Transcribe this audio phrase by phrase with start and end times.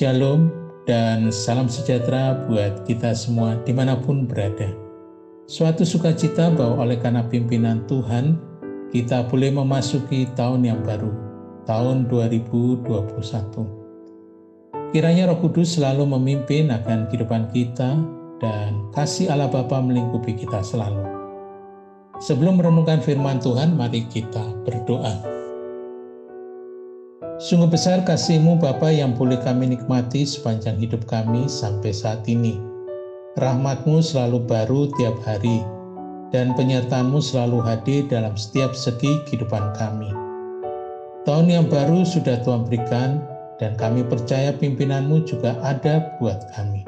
[0.00, 0.48] Shalom
[0.88, 4.72] dan salam sejahtera buat kita semua di mana pun berada.
[5.44, 8.40] Suatu sukacita bahwa oleh karena pimpinan Tuhan,
[8.96, 11.12] kita boleh memasuki tahun yang baru,
[11.68, 12.80] tahun 2021.
[14.96, 18.00] Kiranya Roh Kudus selalu memimpin akan kehidupan kita
[18.40, 21.04] dan kasih Allah Bapa melingkupi kita selalu.
[22.24, 25.39] Sebelum merenungkan firman Tuhan, mari kita berdoa.
[27.40, 32.60] Sungguh besar kasih-Mu Bapa yang boleh kami nikmati sepanjang hidup kami sampai saat ini.
[33.40, 35.64] Rahmat-Mu selalu baru tiap hari,
[36.36, 40.12] dan penyertaan-Mu selalu hadir dalam setiap segi kehidupan kami.
[41.24, 43.24] Tahun yang baru sudah Tuhan berikan,
[43.56, 46.84] dan kami percaya pimpinan-Mu juga ada buat kami.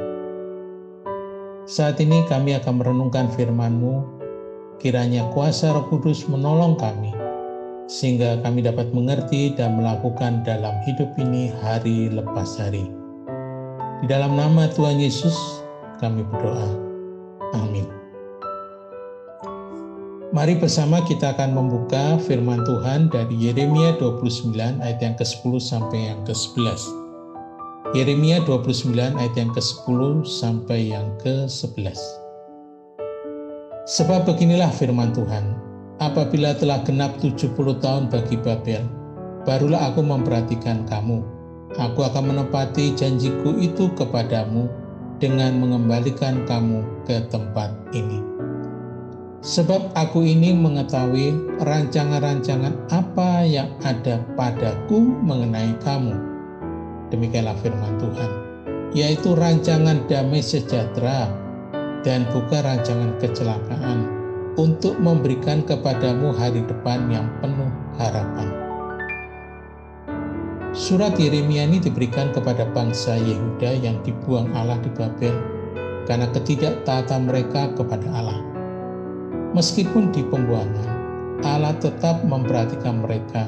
[1.64, 4.04] Saat ini kami akan merenungkan firman-Mu,
[4.84, 7.21] kiranya kuasa roh kudus menolong kami,
[7.92, 12.88] sehingga kami dapat mengerti dan melakukan dalam hidup ini hari lepas hari.
[14.00, 15.36] Di dalam nama Tuhan Yesus,
[16.00, 16.72] kami berdoa.
[17.52, 17.84] Amin.
[20.32, 26.24] Mari bersama kita akan membuka firman Tuhan dari Yeremia 29 ayat yang ke-10 sampai yang
[26.24, 26.80] ke-11.
[27.92, 32.00] Yeremia 29 ayat yang ke-10 sampai yang ke-11.
[33.84, 35.71] Sebab beginilah firman Tuhan,
[36.02, 38.82] Apabila telah genap 70 tahun bagi Babel,
[39.46, 41.22] barulah aku memperhatikan kamu.
[41.78, 44.66] Aku akan menepati janjiku itu kepadamu
[45.22, 48.18] dengan mengembalikan kamu ke tempat ini.
[49.46, 56.18] Sebab aku ini mengetahui rancangan-rancangan apa yang ada padaku mengenai kamu.
[57.14, 58.30] Demikianlah firman Tuhan,
[58.90, 61.30] yaitu rancangan damai sejahtera
[62.02, 64.21] dan bukan rancangan kecelakaan
[64.60, 68.48] untuk memberikan kepadamu hari depan yang penuh harapan.
[70.72, 75.36] Surat Yeremia ini diberikan kepada bangsa Yehuda yang dibuang Allah di Babel
[76.08, 78.40] karena ketidaktaatan mereka kepada Allah.
[79.52, 80.88] Meskipun di pembuangan,
[81.44, 83.44] Allah tetap memperhatikan mereka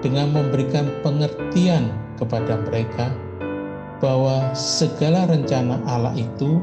[0.00, 3.12] dengan memberikan pengertian kepada mereka
[4.00, 6.60] bahwa segala rencana Allah itu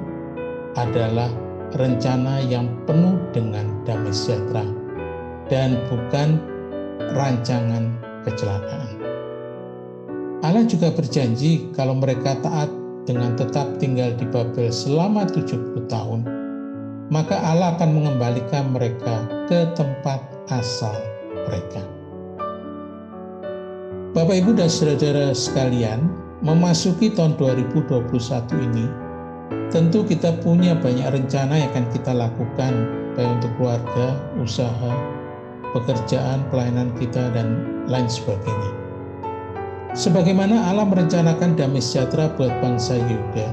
[0.73, 1.29] adalah
[1.77, 4.65] rencana yang penuh dengan damai sejahtera
[5.49, 6.37] dan bukan
[7.13, 8.97] rancangan kecelakaan.
[10.43, 12.67] Allah juga berjanji kalau mereka taat
[13.07, 16.27] dengan tetap tinggal di Babel selama 70 tahun,
[17.11, 20.19] maka Allah akan mengembalikan mereka ke tempat
[20.51, 20.95] asal
[21.47, 21.83] mereka.
[24.13, 26.05] Bapak, Ibu, dan saudara sekalian,
[26.45, 28.13] memasuki tahun 2021
[28.61, 28.85] ini,
[29.73, 32.73] Tentu kita punya banyak rencana yang akan kita lakukan,
[33.17, 34.93] baik untuk keluarga, usaha,
[35.73, 38.69] pekerjaan, pelayanan kita, dan lain sebagainya.
[39.97, 43.49] Sebagaimana Allah merencanakan damai sejahtera buat bangsa Yuda,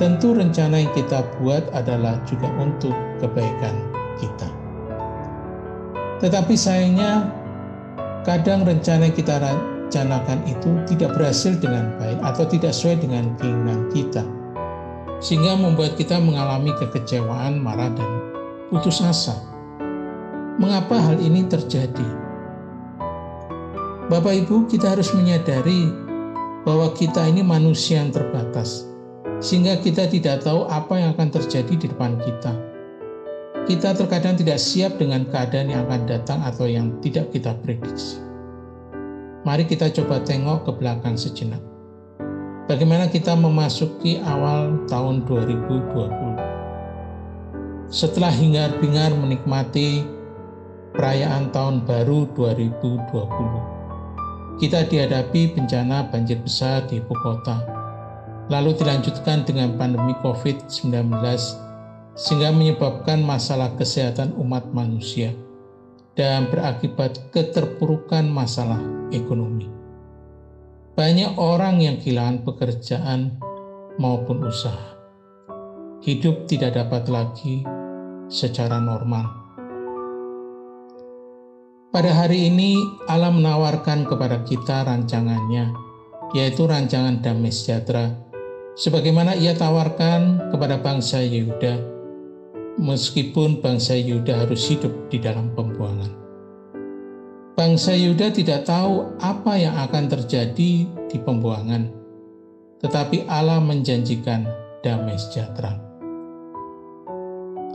[0.00, 3.76] tentu rencana yang kita buat adalah juga untuk kebaikan
[4.24, 4.48] kita.
[6.24, 7.28] Tetapi sayangnya,
[8.24, 13.92] kadang rencana yang kita rencanakan itu tidak berhasil dengan baik atau tidak sesuai dengan keinginan
[13.92, 14.24] kita
[15.22, 18.10] sehingga membuat kita mengalami kekecewaan, marah, dan
[18.68, 19.38] putus asa.
[20.58, 22.08] Mengapa hal ini terjadi?
[24.10, 25.88] Bapak Ibu, kita harus menyadari
[26.66, 28.84] bahwa kita ini manusia yang terbatas,
[29.38, 32.52] sehingga kita tidak tahu apa yang akan terjadi di depan kita.
[33.62, 38.18] Kita terkadang tidak siap dengan keadaan yang akan datang atau yang tidak kita prediksi.
[39.46, 41.71] Mari kita coba tengok ke belakang sejenak
[42.72, 47.92] bagaimana kita memasuki awal tahun 2020.
[47.92, 50.08] Setelah hingar-bingar menikmati
[50.96, 57.60] perayaan tahun baru 2020, kita dihadapi bencana banjir besar di ibu kota,
[58.48, 61.12] lalu dilanjutkan dengan pandemi COVID-19
[62.16, 65.36] sehingga menyebabkan masalah kesehatan umat manusia
[66.16, 68.80] dan berakibat keterpurukan masalah
[69.12, 69.81] ekonomi.
[70.92, 73.40] Banyak orang yang kehilangan pekerjaan
[73.96, 74.92] maupun usaha.
[76.04, 77.64] Hidup tidak dapat lagi
[78.28, 79.24] secara normal.
[81.88, 82.76] Pada hari ini,
[83.08, 85.72] Allah menawarkan kepada kita rancangannya,
[86.36, 88.12] yaitu rancangan damai sejahtera,
[88.76, 91.80] sebagaimana ia tawarkan kepada bangsa Yehuda,
[92.76, 96.21] meskipun bangsa Yehuda harus hidup di dalam pembuangan.
[97.52, 101.92] Bangsa Yuda tidak tahu apa yang akan terjadi di pembuangan,
[102.80, 104.48] tetapi Allah menjanjikan
[104.80, 105.76] damai sejahtera.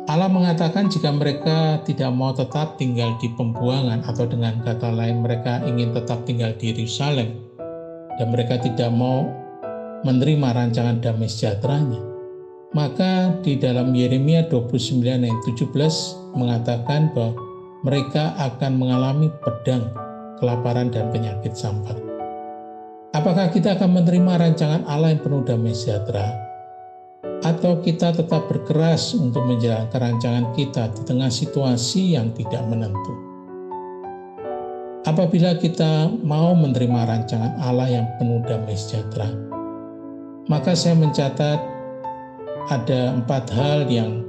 [0.10, 5.62] Allah mengatakan jika mereka tidak mau tetap tinggal di pembuangan atau dengan kata lain mereka
[5.70, 7.38] ingin tetap tinggal di Yerusalem
[8.18, 9.30] dan mereka tidak mau
[10.02, 12.02] menerima rancangan damai sejahteranya,
[12.74, 17.47] maka di dalam Yeremia 29 ayat 17 mengatakan bahwa
[17.86, 19.90] mereka akan mengalami pedang,
[20.42, 21.98] kelaparan, dan penyakit sampat.
[23.14, 26.48] Apakah kita akan menerima rancangan Allah yang penuh damai sejahtera
[27.46, 33.14] atau kita tetap berkeras untuk menjalankan rancangan kita di tengah situasi yang tidak menentu.
[35.08, 39.32] Apabila kita mau menerima rancangan Allah yang penuh damai sejahtera,
[40.52, 41.60] maka saya mencatat
[42.68, 44.28] ada empat hal yang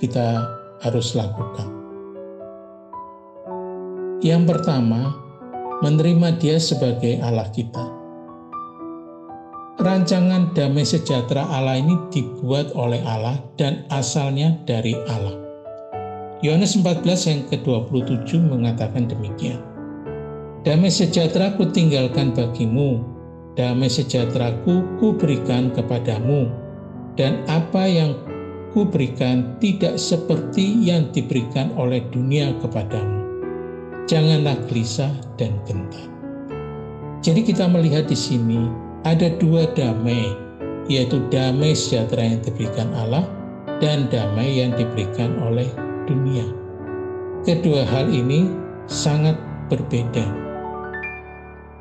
[0.00, 0.40] kita
[0.80, 1.75] harus lakukan.
[4.24, 5.12] Yang pertama,
[5.84, 7.96] menerima Dia sebagai Allah kita
[9.76, 15.36] rancangan damai sejahtera Allah ini dibuat oleh Allah dan asalnya dari Allah.
[16.40, 19.60] Yohanes 14 yang ke-27 mengatakan demikian.
[20.66, 23.04] Damai sejahtera ku tinggalkan bagimu,
[23.54, 24.82] damai sejahtera ku
[25.16, 26.50] berikan kepadamu,
[27.14, 28.18] dan apa yang
[28.74, 33.25] ku berikan tidak seperti yang diberikan oleh dunia kepadamu.
[34.06, 36.06] Janganlah gelisah dan gentar.
[37.26, 38.70] Jadi kita melihat di sini
[39.02, 40.30] ada dua damai,
[40.86, 43.26] yaitu damai sejahtera yang diberikan Allah
[43.82, 45.66] dan damai yang diberikan oleh
[46.06, 46.46] dunia.
[47.42, 48.46] Kedua hal ini
[48.86, 49.34] sangat
[49.66, 50.22] berbeda.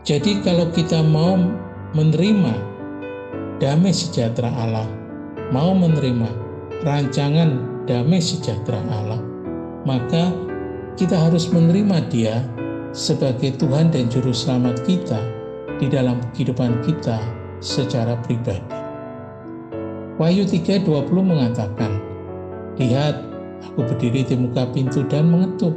[0.01, 1.37] Jadi kalau kita mau
[1.93, 2.53] menerima
[3.61, 4.89] damai sejahtera Allah,
[5.53, 6.29] mau menerima
[6.81, 9.21] rancangan damai sejahtera Allah,
[9.85, 10.33] maka
[10.95, 12.39] kita harus menerima Dia
[12.95, 15.19] sebagai Tuhan dan Juru Selamat kita
[15.75, 17.19] di dalam kehidupan kita
[17.59, 18.63] secara pribadi.
[20.15, 21.99] Wahyu 3.20 mengatakan,
[22.79, 23.19] Lihat,
[23.67, 25.75] aku berdiri di muka pintu dan mengetuk.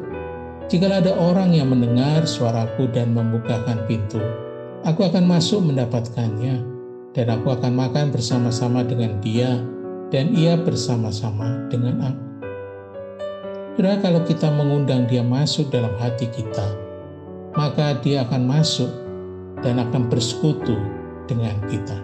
[0.71, 4.23] Jika ada orang yang mendengar suaraku dan membukakan pintu,
[4.87, 6.63] aku akan masuk mendapatkannya,
[7.19, 9.59] dan aku akan makan bersama-sama dengan dia,
[10.15, 12.28] dan ia bersama-sama dengan aku.
[13.79, 16.67] Kira kalau kita mengundang dia masuk dalam hati kita,
[17.55, 18.91] maka dia akan masuk
[19.63, 20.75] dan akan bersekutu
[21.31, 21.95] dengan kita.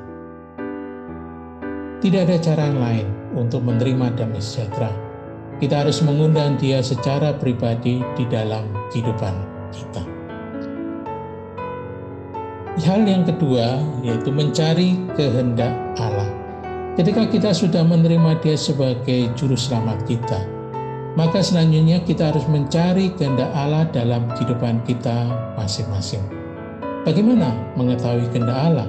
[1.98, 4.94] Tidak ada cara lain untuk menerima damai sejahtera.
[5.58, 9.34] Kita harus mengundang dia secara pribadi di dalam kehidupan
[9.74, 10.02] kita.
[12.86, 16.30] Hal yang kedua yaitu mencari kehendak Allah.
[16.94, 20.53] Ketika kita sudah menerima dia sebagai juru selamat kita,
[21.14, 26.22] maka selanjutnya kita harus mencari kehendak Allah dalam kehidupan kita masing-masing.
[27.06, 28.88] Bagaimana mengetahui kehendak Allah?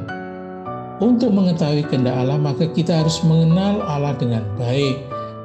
[1.03, 4.95] Untuk mengetahui kehendak Allah, maka kita harus mengenal Allah dengan baik.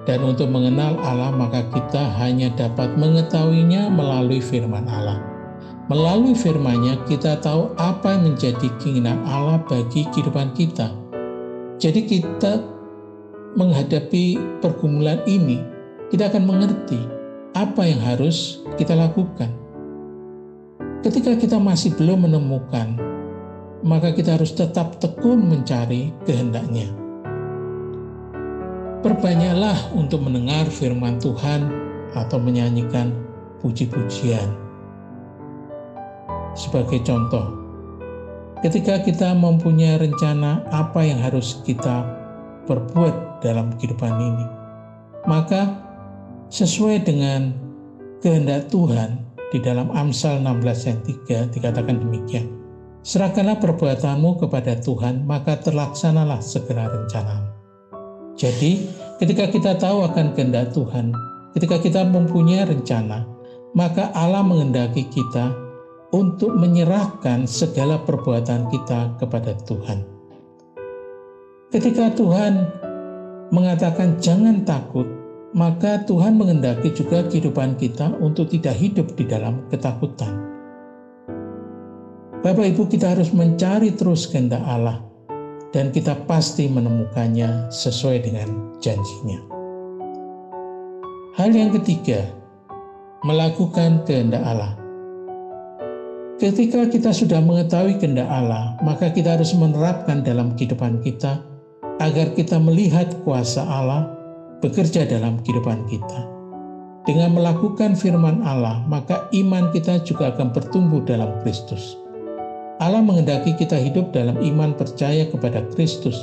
[0.08, 5.20] Dan untuk mengenal Allah, maka kita hanya dapat mengetahuinya melalui firman Allah.
[5.90, 10.94] Melalui firman-Nya, kita tahu apa yang menjadi keinginan Allah bagi kehidupan kita.
[11.82, 12.62] Jadi kita
[13.58, 15.58] menghadapi pergumulan ini,
[16.10, 16.98] kita akan mengerti
[17.54, 19.50] apa yang harus kita lakukan.
[21.06, 22.98] Ketika kita masih belum menemukan,
[23.86, 26.90] maka kita harus tetap tekun mencari kehendaknya.
[29.00, 31.72] Perbanyaklah untuk mendengar firman Tuhan
[32.12, 33.16] atau menyanyikan
[33.64, 34.44] puji-pujian.
[36.52, 37.48] Sebagai contoh,
[38.60, 42.04] ketika kita mempunyai rencana apa yang harus kita
[42.68, 44.46] perbuat dalam kehidupan ini,
[45.24, 45.89] maka
[46.50, 47.54] sesuai dengan
[48.18, 51.00] kehendak Tuhan, di dalam Amsal 16 ayat
[51.50, 52.46] 3 dikatakan demikian.
[53.00, 57.48] Serahkanlah perbuatanmu kepada Tuhan, maka terlaksanalah segera rencanamu.
[58.36, 58.86] Jadi,
[59.18, 61.10] ketika kita tahu akan kehendak Tuhan,
[61.56, 63.24] ketika kita mempunyai rencana,
[63.72, 65.54] maka Allah mengendaki kita
[66.10, 70.02] untuk menyerahkan segala perbuatan kita kepada Tuhan.
[71.70, 72.66] Ketika Tuhan
[73.54, 75.19] mengatakan jangan takut,
[75.60, 80.32] maka Tuhan mengendaki juga kehidupan kita untuk tidak hidup di dalam ketakutan.
[82.40, 85.04] Bapak Ibu kita harus mencari terus kehendak Allah
[85.76, 88.48] dan kita pasti menemukannya sesuai dengan
[88.80, 89.36] janjinya.
[91.36, 92.24] Hal yang ketiga,
[93.20, 94.80] melakukan kehendak Allah.
[96.40, 101.44] Ketika kita sudah mengetahui kehendak Allah, maka kita harus menerapkan dalam kehidupan kita
[102.00, 104.19] agar kita melihat kuasa Allah
[104.60, 106.20] bekerja dalam kehidupan kita.
[107.08, 111.96] Dengan melakukan firman Allah, maka iman kita juga akan bertumbuh dalam Kristus.
[112.80, 116.16] Allah mengendaki kita hidup dalam iman percaya kepada Kristus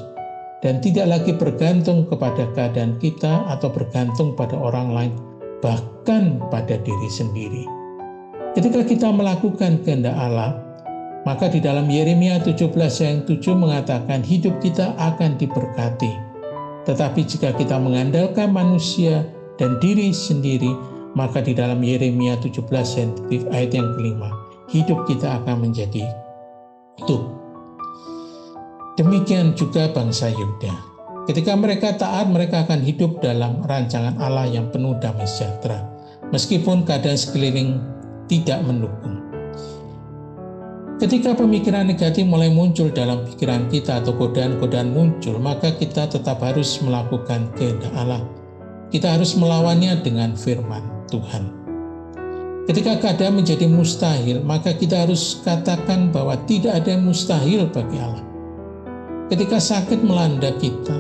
[0.66, 5.14] dan tidak lagi bergantung kepada keadaan kita atau bergantung pada orang lain,
[5.62, 7.66] bahkan pada diri sendiri.
[8.58, 10.68] Ketika kita melakukan kehendak Allah,
[11.28, 12.72] Maka di dalam Yeremia 17
[13.04, 16.27] ayat 7 mengatakan hidup kita akan diberkati.
[16.88, 19.28] Tetapi jika kita mengandalkan manusia
[19.60, 20.72] dan diri sendiri,
[21.20, 22.64] maka di dalam Yeremia 17
[23.52, 24.32] ayat yang kelima,
[24.72, 26.08] hidup kita akan menjadi
[27.04, 27.36] tuh.
[28.96, 30.74] Demikian juga bangsa Yuda.
[31.28, 35.84] Ketika mereka taat, mereka akan hidup dalam rancangan Allah yang penuh damai sejahtera.
[36.32, 37.84] Meskipun keadaan sekeliling
[38.32, 39.27] tidak mendukung.
[40.98, 46.82] Ketika pemikiran negatif mulai muncul dalam pikiran kita atau godaan-godaan muncul, maka kita tetap harus
[46.82, 48.26] melakukan kehendak Allah.
[48.90, 50.82] Kita harus melawannya dengan firman
[51.14, 51.54] Tuhan.
[52.66, 58.26] Ketika keadaan menjadi mustahil, maka kita harus katakan bahwa tidak ada yang mustahil bagi Allah.
[59.30, 60.98] Ketika sakit melanda kita,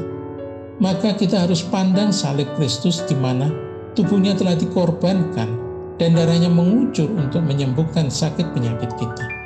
[0.77, 3.49] maka kita harus pandang salib Kristus di mana
[3.97, 5.49] tubuhnya telah dikorbankan
[5.97, 9.36] dan darahnya mengucur untuk menyembuhkan sakit penyakit kita.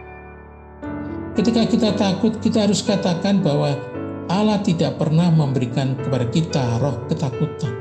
[1.32, 3.72] Ketika kita takut, kita harus katakan bahwa
[4.28, 7.72] Allah tidak pernah memberikan kepada kita roh ketakutan.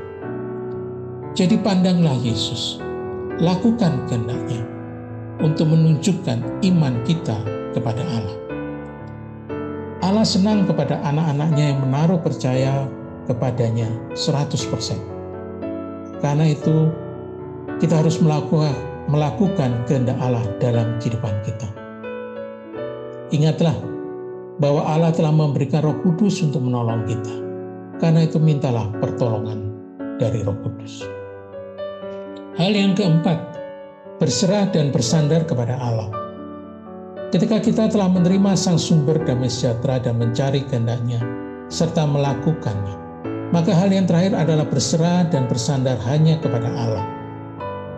[1.35, 2.79] Jadi pandanglah Yesus,
[3.43, 4.63] lakukan kehendaknya
[5.43, 7.35] untuk menunjukkan iman kita
[7.75, 8.37] kepada Allah.
[9.99, 12.87] Allah senang kepada anak-anaknya yang menaruh percaya
[13.27, 14.95] kepadanya 100%.
[16.23, 16.87] Karena itu
[17.83, 18.71] kita harus melakukan
[19.11, 21.80] melakukan kehendak Allah dalam kehidupan kita.
[23.31, 23.75] Ingatlah
[24.59, 27.33] bahwa Allah telah memberikan Roh Kudus untuk menolong kita.
[28.03, 29.71] Karena itu mintalah pertolongan
[30.19, 31.07] dari Roh Kudus.
[32.59, 33.39] Hal yang keempat,
[34.19, 36.11] berserah dan bersandar kepada Allah.
[37.31, 41.23] Ketika kita telah menerima sang sumber damai sejahtera dan mencari kehendaknya,
[41.71, 42.95] serta melakukannya,
[43.55, 47.07] maka hal yang terakhir adalah berserah dan bersandar hanya kepada Allah.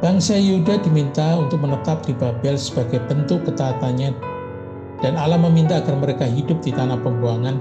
[0.06, 4.14] Bangsa Yuda diminta untuk menetap di Babel sebagai bentuk ketaatannya
[5.04, 7.60] dan Allah meminta agar mereka hidup di tanah pembuangan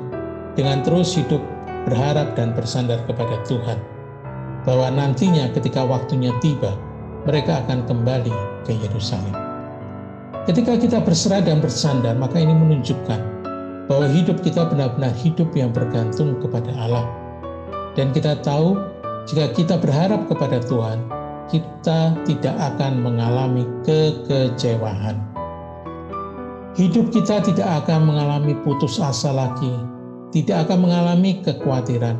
[0.55, 1.43] dengan terus hidup
[1.91, 3.83] berharap dan bersandar kepada Tuhan.
[4.63, 6.71] Bahwa nantinya ketika waktunya tiba,
[7.27, 8.31] mereka akan kembali
[8.63, 9.35] ke Yerusalem.
[10.47, 13.21] Ketika kita berserah dan bersandar, maka ini menunjukkan
[13.91, 17.11] bahwa hidup kita benar-benar hidup yang bergantung kepada Allah.
[17.99, 18.79] Dan kita tahu,
[19.27, 21.03] jika kita berharap kepada Tuhan,
[21.51, 25.32] kita tidak akan mengalami kekecewaan
[26.79, 29.73] hidup kita tidak akan mengalami putus asa lagi,
[30.33, 32.17] tidak akan mengalami kekhawatiran,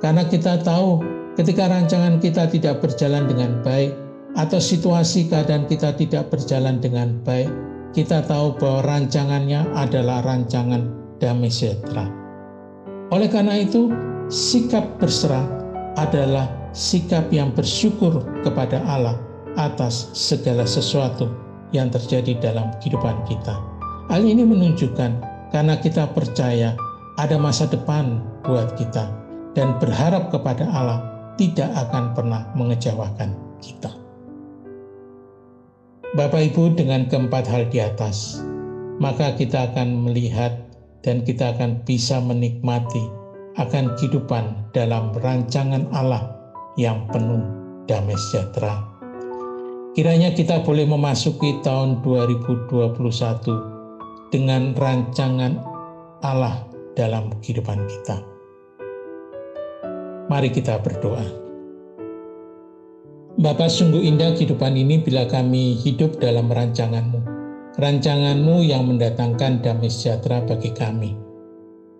[0.00, 1.04] karena kita tahu
[1.36, 3.92] ketika rancangan kita tidak berjalan dengan baik,
[4.38, 7.50] atau situasi keadaan kita tidak berjalan dengan baik,
[7.90, 10.86] kita tahu bahwa rancangannya adalah rancangan
[11.18, 12.06] damai sejahtera.
[13.10, 13.90] Oleh karena itu,
[14.30, 15.44] sikap berserah
[15.98, 19.18] adalah sikap yang bersyukur kepada Allah
[19.58, 21.26] atas segala sesuatu
[21.74, 23.69] yang terjadi dalam kehidupan kita.
[24.10, 25.22] Hal ini menunjukkan
[25.54, 26.74] karena kita percaya
[27.14, 29.06] ada masa depan buat kita
[29.54, 30.98] dan berharap kepada Allah
[31.38, 33.94] tidak akan pernah mengecewakan kita.
[36.18, 38.42] Bapak Ibu dengan keempat hal di atas,
[38.98, 40.58] maka kita akan melihat
[41.06, 43.06] dan kita akan bisa menikmati
[43.62, 46.34] akan kehidupan dalam rancangan Allah
[46.74, 47.46] yang penuh
[47.86, 48.74] damai sejahtera.
[49.94, 53.69] Kiranya kita boleh memasuki tahun 2021
[54.30, 55.58] dengan rancangan
[56.22, 56.62] Allah
[56.94, 58.22] dalam kehidupan kita.
[60.30, 61.26] Mari kita berdoa.
[63.40, 67.18] Bapa sungguh indah kehidupan ini bila kami hidup dalam rancanganmu.
[67.78, 71.18] Rancanganmu yang mendatangkan damai sejahtera bagi kami.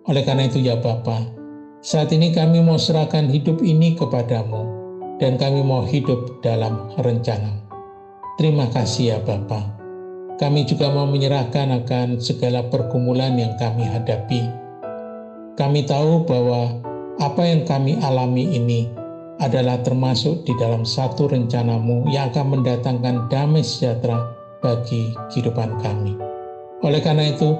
[0.07, 1.27] Oleh karena itu ya Bapa,
[1.83, 4.63] saat ini kami mau serahkan hidup ini kepadamu
[5.19, 7.59] dan kami mau hidup dalam rencana.
[8.39, 9.80] Terima kasih ya Bapak
[10.41, 14.41] kami juga mau menyerahkan akan segala pergumulan yang kami hadapi.
[15.53, 16.81] Kami tahu bahwa
[17.21, 18.89] apa yang kami alami ini
[19.37, 24.17] adalah termasuk di dalam satu rencanamu yang akan mendatangkan damai sejahtera
[24.65, 26.17] bagi kehidupan kami.
[26.81, 27.53] Oleh karena itu,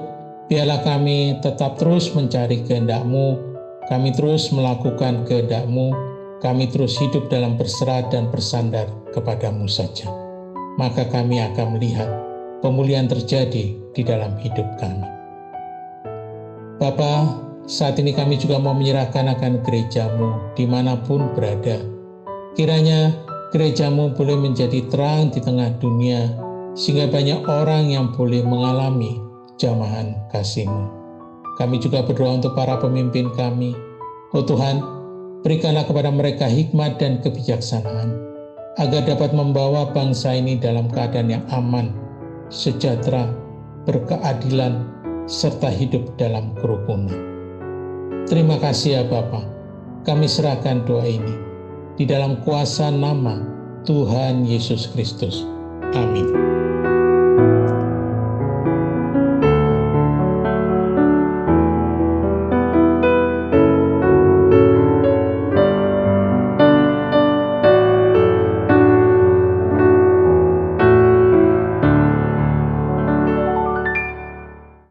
[0.50, 3.38] biarlah kami tetap terus mencari kehendakmu,
[3.86, 5.94] kami terus melakukan kehendakmu,
[6.42, 10.10] kami terus hidup dalam berserah dan bersandar kepadamu saja.
[10.82, 12.31] Maka kami akan melihat
[12.62, 15.04] pemulihan terjadi di dalam hidup kami.
[16.78, 21.82] Bapa, saat ini kami juga mau menyerahkan akan gerejamu di mana pun berada.
[22.54, 23.12] Kiranya
[23.50, 26.32] gerejamu boleh menjadi terang di tengah dunia,
[26.72, 29.20] sehingga banyak orang yang boleh mengalami
[29.60, 30.88] jamahan kasihmu.
[31.60, 33.76] Kami juga berdoa untuk para pemimpin kami.
[34.32, 34.80] Oh Tuhan,
[35.44, 38.16] berikanlah kepada mereka hikmat dan kebijaksanaan,
[38.80, 42.01] agar dapat membawa bangsa ini dalam keadaan yang aman
[42.52, 43.32] sejahtera,
[43.88, 44.84] berkeadilan,
[45.24, 47.16] serta hidup dalam kerukunan.
[48.28, 49.42] Terima kasih ya Bapa.
[50.04, 51.34] Kami serahkan doa ini
[51.96, 53.42] di dalam kuasa nama
[53.88, 55.42] Tuhan Yesus Kristus.
[55.96, 56.28] Amin.